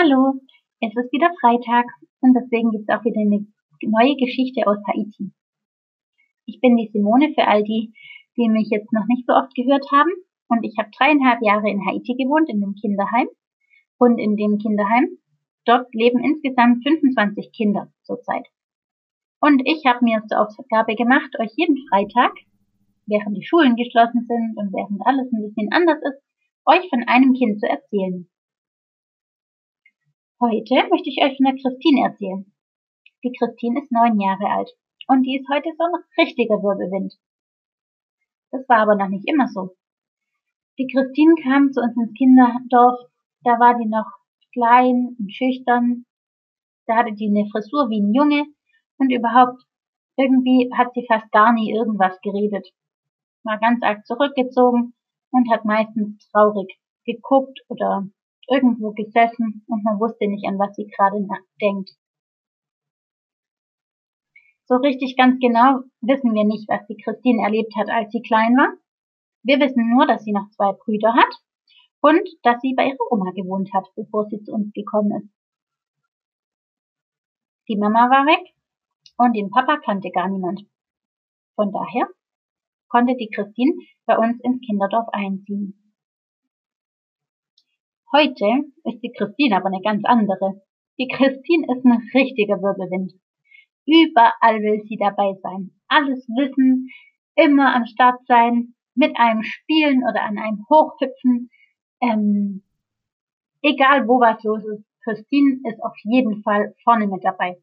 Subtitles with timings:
[0.00, 0.40] Hallo,
[0.80, 1.84] es ist wieder Freitag
[2.22, 3.44] und deswegen gibt es auch wieder eine
[3.82, 5.30] neue Geschichte aus Haiti.
[6.46, 7.92] Ich bin die Simone für all die,
[8.34, 10.08] die mich jetzt noch nicht so oft gehört haben
[10.48, 13.28] und ich habe dreieinhalb Jahre in Haiti gewohnt, in einem Kinderheim
[13.98, 15.18] und in dem Kinderheim,
[15.66, 18.46] dort leben insgesamt 25 Kinder zurzeit.
[19.38, 22.32] Und ich habe mir zur Aufgabe gemacht, euch jeden Freitag,
[23.04, 26.22] während die Schulen geschlossen sind und während alles ein bisschen anders ist,
[26.64, 28.30] euch von einem Kind zu erzählen.
[30.42, 32.50] Heute möchte ich euch von der Christine erzählen.
[33.22, 34.70] Die Christine ist neun Jahre alt
[35.06, 37.12] und die ist heute so ein richtiger Wirbelwind.
[38.50, 39.76] Das war aber noch nicht immer so.
[40.78, 43.00] Die Christine kam zu uns ins Kinderdorf,
[43.44, 44.06] da war die noch
[44.54, 46.06] klein und schüchtern,
[46.86, 48.46] da hatte die eine Frisur wie ein Junge
[48.96, 49.60] und überhaupt
[50.16, 52.66] irgendwie hat sie fast gar nie irgendwas geredet.
[53.44, 54.94] War ganz arg zurückgezogen
[55.32, 58.08] und hat meistens traurig geguckt oder
[58.50, 61.24] irgendwo gesessen und man wusste nicht, an was sie gerade
[61.60, 61.90] denkt.
[64.64, 68.56] So richtig ganz genau wissen wir nicht, was die Christine erlebt hat, als sie klein
[68.56, 68.74] war.
[69.42, 71.34] Wir wissen nur, dass sie noch zwei Brüder hat
[72.00, 75.30] und dass sie bei ihrer Oma gewohnt hat, bevor sie zu uns gekommen ist.
[77.68, 78.54] Die Mama war weg
[79.16, 80.66] und den Papa kannte gar niemand.
[81.54, 82.08] Von daher
[82.88, 83.74] konnte die Christine
[84.06, 85.89] bei uns ins Kinderdorf einziehen.
[88.12, 90.60] Heute ist die Christine aber eine ganz andere.
[90.98, 93.12] Die Christine ist ein richtiger Wirbelwind.
[93.86, 96.88] Überall will sie dabei sein, alles wissen,
[97.36, 101.50] immer am Start sein, mit einem spielen oder an einem hochhüpfen.
[102.02, 102.64] Ähm,
[103.62, 107.58] egal wo was los ist, Christine ist auf jeden Fall vorne mit dabei.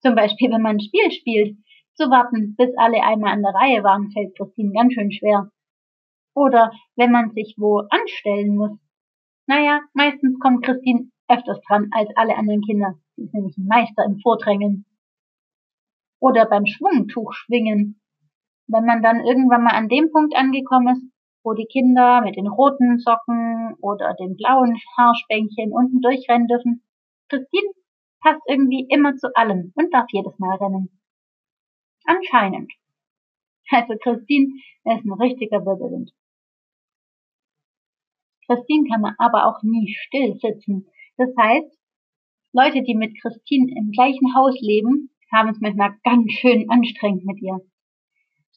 [0.00, 1.58] Zum Beispiel, wenn man ein Spiel spielt,
[1.94, 5.50] zu warten, bis alle einmal an der Reihe waren, fällt Christine ganz schön schwer.
[6.34, 8.78] Oder wenn man sich wo anstellen muss,
[9.48, 12.98] naja, meistens kommt Christine öfters dran als alle anderen Kinder.
[13.16, 14.84] Sie ist nämlich ein Meister im Vordrängen.
[16.20, 17.98] Oder beim Schwungtuch schwingen.
[18.66, 21.10] Wenn man dann irgendwann mal an dem Punkt angekommen ist,
[21.42, 26.82] wo die Kinder mit den roten Socken oder den blauen Haarspänkchen unten durchrennen dürfen,
[27.30, 27.70] Christine
[28.20, 30.90] passt irgendwie immer zu allem und darf jedes Mal rennen.
[32.04, 32.70] Anscheinend.
[33.70, 34.52] Also Christine
[34.84, 36.12] ist ein richtiger Wirbelwind.
[38.48, 40.86] Christine kann man aber auch nie still sitzen.
[41.18, 41.78] Das heißt,
[42.52, 47.42] Leute, die mit Christine im gleichen Haus leben, haben es manchmal ganz schön anstrengend mit
[47.42, 47.60] ihr.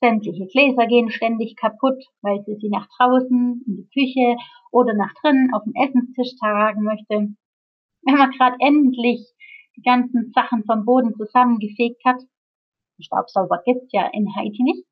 [0.00, 4.36] Sämtliche Gläser gehen ständig kaputt, weil sie sie nach draußen, in die Küche
[4.70, 7.34] oder nach drinnen auf den Essenstisch tragen möchte.
[8.02, 9.26] Wenn man gerade endlich
[9.76, 12.20] die ganzen Sachen vom Boden zusammengefegt hat,
[13.00, 14.84] Staubsauger gibt's ja in Haiti nicht,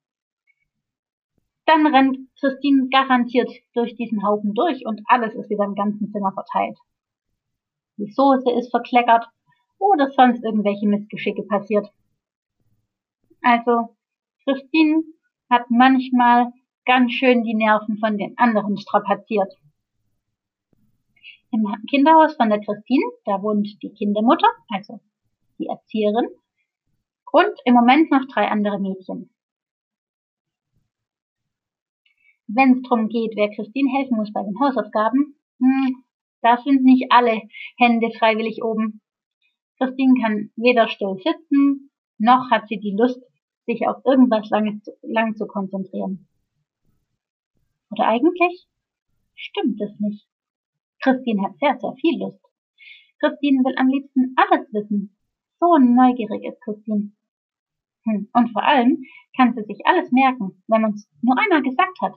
[1.66, 6.32] dann rennt Christine garantiert durch diesen Haufen durch und alles ist wieder im ganzen Zimmer
[6.32, 6.78] verteilt.
[7.98, 9.26] Die Soße ist verkleckert
[9.78, 11.88] oder sonst irgendwelche Missgeschicke passiert.
[13.42, 13.96] Also,
[14.44, 15.02] Christine
[15.50, 16.52] hat manchmal
[16.84, 19.52] ganz schön die Nerven von den anderen strapaziert.
[21.50, 25.00] Im Kinderhaus von der Christine, da wohnt die Kindermutter, also
[25.58, 26.28] die Erzieherin,
[27.32, 29.30] und im Moment noch drei andere Mädchen.
[32.56, 36.04] Wenn es darum geht, wer Christine helfen muss bei den Hausaufgaben, hm,
[36.42, 37.42] da sind nicht alle
[37.76, 39.00] Hände freiwillig oben.
[39.78, 43.20] Christine kann weder still sitzen, noch hat sie die Lust,
[43.66, 46.26] sich auf irgendwas Langes zu, lang zu konzentrieren.
[47.90, 48.66] Oder eigentlich
[49.34, 50.26] stimmt es nicht.
[51.02, 52.40] Christine hat sehr, sehr viel Lust.
[53.20, 55.16] Christine will am liebsten alles wissen.
[55.60, 57.12] So neugierig ist Christine.
[58.04, 58.28] Hm.
[58.32, 59.02] Und vor allem
[59.36, 62.14] kann sie sich alles merken, wenn man es nur einmal gesagt hat.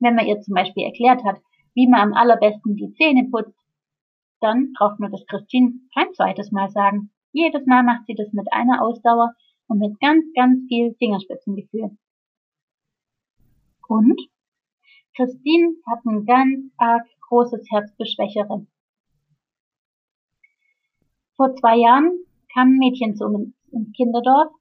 [0.00, 1.40] Wenn man ihr zum Beispiel erklärt hat,
[1.74, 3.58] wie man am allerbesten die Zähne putzt,
[4.40, 7.10] dann braucht man das Christine kein zweites Mal sagen.
[7.32, 9.34] Jedes Mal macht sie das mit einer Ausdauer
[9.66, 11.96] und mit ganz, ganz viel Fingerspitzengefühl.
[13.88, 14.20] Und
[15.16, 18.66] Christine hat ein ganz arg großes Herz für Schwächere.
[21.36, 22.20] Vor zwei Jahren
[22.52, 24.52] kam ein Mädchen zu uns ins Kinderdorf.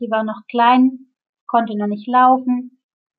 [0.00, 1.12] Die war noch klein,
[1.46, 2.71] konnte noch nicht laufen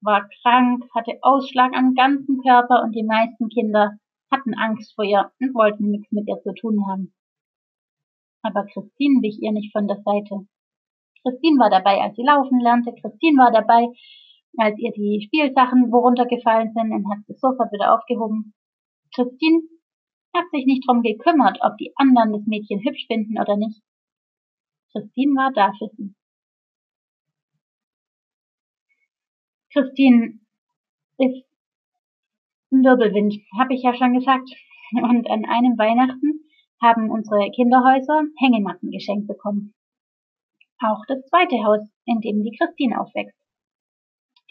[0.03, 3.97] war krank, hatte Ausschlag am ganzen Körper und die meisten Kinder
[4.31, 7.13] hatten Angst vor ihr und wollten nichts mit ihr zu tun haben.
[8.41, 10.47] Aber Christine wich ihr nicht von der Seite.
[11.21, 12.93] Christine war dabei, als sie laufen lernte.
[12.99, 13.87] Christine war dabei,
[14.57, 18.53] als ihr die Spielsachen worunter gefallen sind und hat sie sofort wieder aufgehoben.
[19.15, 19.61] Christine
[20.35, 23.81] hat sich nicht drum gekümmert, ob die anderen das Mädchen hübsch finden oder nicht.
[24.91, 26.13] Christine war da für sie.
[29.73, 30.39] Christine
[31.17, 31.45] ist
[32.71, 34.49] ein Wirbelwind, habe ich ja schon gesagt.
[34.91, 36.45] Und an einem Weihnachten
[36.79, 39.73] haben unsere Kinderhäuser Hängematten geschenkt bekommen.
[40.79, 43.37] Auch das zweite Haus, in dem die Christine aufwächst.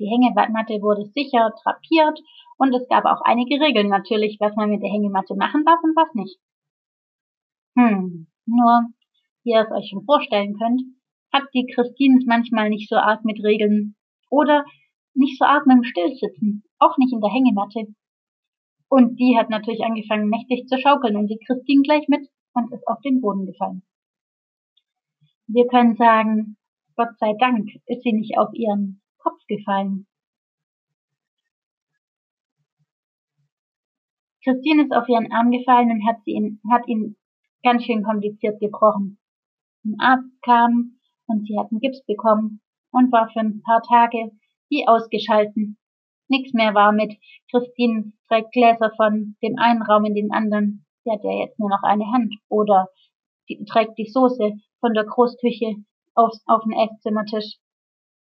[0.00, 2.18] Die Hängematte wurde sicher drapiert
[2.58, 5.94] und es gab auch einige Regeln natürlich, was man mit der Hängematte machen darf und
[5.94, 6.38] was nicht.
[7.76, 8.88] Hm, nur,
[9.44, 10.82] wie ihr es euch schon vorstellen könnt,
[11.32, 13.94] hat die Christine es manchmal nicht so arg mit Regeln
[14.30, 14.64] oder
[15.14, 17.94] nicht so mit dem Stillsitzen, auch nicht in der Hängematte.
[18.88, 22.86] Und die hat natürlich angefangen mächtig zu schaukeln und die Christine gleich mit und ist
[22.86, 23.82] auf den Boden gefallen.
[25.46, 26.56] Wir können sagen,
[26.96, 30.06] Gott sei Dank ist sie nicht auf ihren Kopf gefallen.
[34.44, 37.16] Christine ist auf ihren Arm gefallen und hat, ihn, hat ihn
[37.62, 39.18] ganz schön kompliziert gebrochen.
[39.84, 42.60] Ein Arzt kam und sie hat einen Gips bekommen
[42.90, 44.32] und war für ein paar Tage
[44.72, 45.76] wie ausgeschalten.
[46.28, 47.12] Nix mehr war mit
[47.50, 50.86] Christine trägt Gläser von dem einen Raum in den anderen.
[51.04, 52.34] Sie hat ja jetzt nur noch eine Hand.
[52.48, 52.88] Oder
[53.48, 55.76] die, trägt die Soße von der Großküche
[56.14, 57.58] aufs, auf den Esszimmertisch.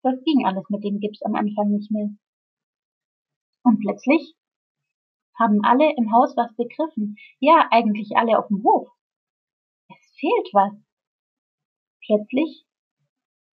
[0.04, 2.10] Das ging alles mit dem Gips am Anfang nicht mehr.
[3.64, 4.36] Und plötzlich
[5.40, 7.16] haben alle im Haus was begriffen.
[7.40, 8.90] Ja, eigentlich alle auf dem Hof.
[9.88, 10.74] Es fehlt was.
[12.06, 12.66] Plötzlich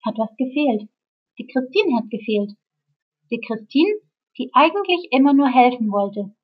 [0.05, 0.91] hat was gefehlt.
[1.39, 2.59] Die Christine hat gefehlt.
[3.31, 3.95] Die Christine,
[4.39, 6.35] die eigentlich immer nur helfen wollte.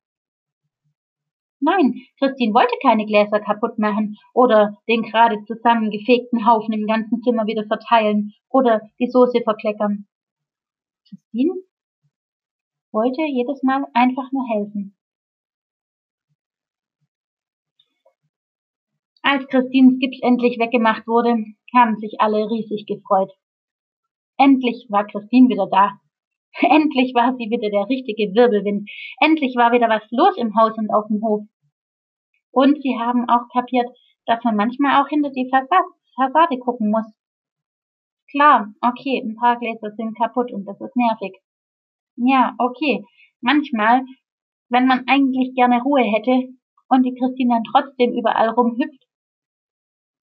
[1.59, 7.45] Nein, Christine wollte keine Gläser kaputt machen oder den gerade zusammengefegten Haufen im ganzen Zimmer
[7.47, 10.07] wieder verteilen oder die Soße verkleckern.
[11.09, 11.55] Christine
[12.91, 14.95] wollte jedes Mal einfach nur helfen.
[19.21, 21.43] Als Christines Gips endlich weggemacht wurde,
[21.75, 23.31] haben sich alle riesig gefreut.
[24.37, 25.99] Endlich war Christine wieder da.
[26.61, 28.89] Endlich war sie wieder der richtige Wirbelwind.
[29.19, 31.43] Endlich war wieder was los im Haus und auf dem Hof.
[32.51, 33.87] Und sie haben auch kapiert,
[34.25, 37.05] dass man manchmal auch hinter die Fassade gucken muss.
[38.31, 41.39] Klar, okay, ein paar Gläser sind kaputt und das ist nervig.
[42.17, 43.05] Ja, okay,
[43.41, 44.03] manchmal,
[44.69, 46.49] wenn man eigentlich gerne Ruhe hätte
[46.89, 49.07] und die Christine dann trotzdem überall rumhüpft,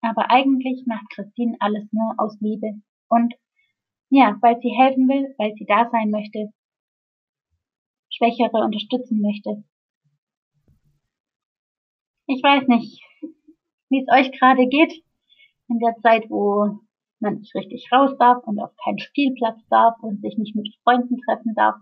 [0.03, 3.35] aber eigentlich macht Christine alles nur aus Liebe und
[4.11, 6.53] ja, weil sie helfen will, weil sie da sein möchte,
[8.11, 9.65] Schwächere unterstützen möchte.
[12.27, 13.03] Ich weiß nicht,
[13.91, 14.93] wie es euch gerade geht
[15.69, 16.81] in der Zeit, wo
[17.21, 21.21] man nicht richtig raus darf und auf keinen Spielplatz darf und sich nicht mit Freunden
[21.27, 21.77] treffen darf.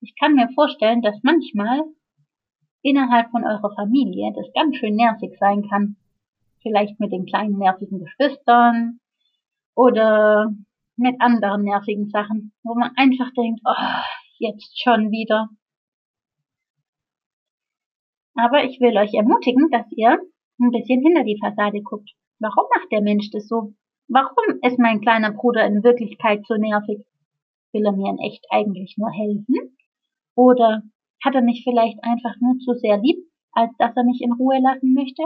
[0.00, 1.82] Ich kann mir vorstellen, dass manchmal
[2.82, 5.96] innerhalb von eurer Familie das ganz schön nervig sein kann.
[6.62, 9.00] Vielleicht mit den kleinen nervigen Geschwistern
[9.74, 10.52] oder
[10.96, 14.02] mit anderen nervigen Sachen, wo man einfach denkt, oh,
[14.38, 15.48] jetzt schon wieder.
[18.34, 20.18] Aber ich will euch ermutigen, dass ihr
[20.60, 22.10] ein bisschen hinter die Fassade guckt.
[22.40, 23.74] Warum macht der Mensch das so?
[24.08, 27.04] Warum ist mein kleiner Bruder in Wirklichkeit so nervig?
[27.72, 29.76] Will er mir in echt eigentlich nur helfen?
[30.34, 30.82] Oder
[31.24, 33.18] hat er mich vielleicht einfach nur zu sehr lieb,
[33.52, 35.22] als dass er mich in Ruhe lassen möchte?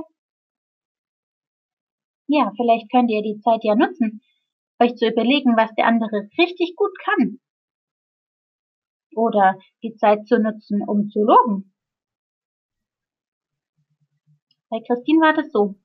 [2.28, 4.20] Ja, vielleicht könnt ihr die Zeit ja nutzen,
[4.78, 7.40] euch zu überlegen, was der andere richtig gut kann.
[9.14, 11.74] Oder die Zeit zu nutzen, um zu loben.
[14.70, 15.76] Bei Christine war das so.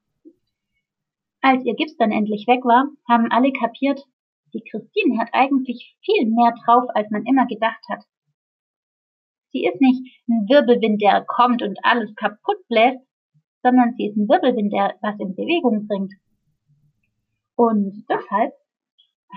[1.42, 4.06] Als ihr Gips dann endlich weg war, haben alle kapiert,
[4.54, 8.04] die Christine hat eigentlich viel mehr drauf, als man immer gedacht hat.
[9.52, 13.06] Sie ist nicht ein Wirbelwind, der kommt und alles kaputt bläst,
[13.62, 16.14] sondern sie ist ein Wirbelwind, der was in Bewegung bringt.
[17.56, 18.54] Und deshalb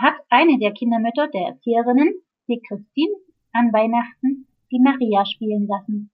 [0.01, 2.15] hat eine der Kindermütter, der Erzieherinnen,
[2.49, 3.15] die Christine
[3.53, 6.11] an Weihnachten die Maria spielen lassen.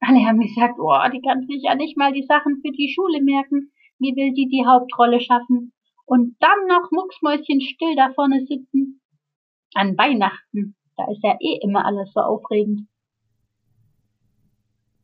[0.00, 3.22] Alle haben gesagt, oh, die kann sich ja nicht mal die Sachen für die Schule
[3.22, 3.72] merken.
[3.98, 5.72] Wie will die die Hauptrolle schaffen?
[6.06, 9.00] Und dann noch mucksmäuschen still da vorne sitzen?
[9.74, 12.88] An Weihnachten, da ist ja eh immer alles so aufregend.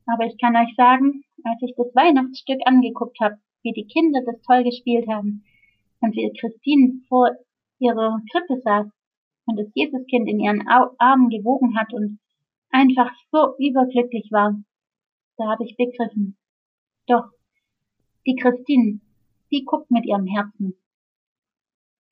[0.07, 4.41] Aber ich kann euch sagen, als ich das Weihnachtsstück angeguckt habe, wie die Kinder das
[4.43, 5.45] toll gespielt haben
[6.01, 7.31] und wie Christine vor
[7.79, 8.87] ihrer Krippe saß
[9.47, 12.19] und das Jesuskind in ihren Armen gewogen hat und
[12.71, 14.57] einfach so überglücklich war,
[15.37, 16.37] da habe ich begriffen.
[17.07, 17.31] Doch,
[18.27, 19.01] die Christine,
[19.53, 20.77] die guckt mit ihrem Herzen.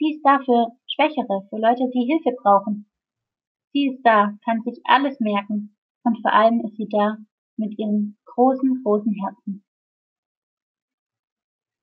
[0.00, 2.87] Die ist da für Schwächere, für Leute, die Hilfe brauchen.
[3.73, 7.16] Sie ist da, kann sich alles merken und vor allem ist sie da
[7.56, 9.63] mit ihrem großen, großen Herzen.